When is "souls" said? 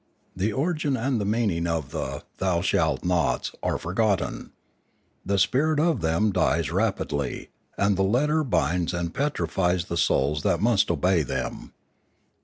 9.97-10.41